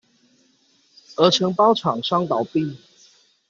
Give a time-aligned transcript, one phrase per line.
[1.15, 2.75] 而承包廠商倒閉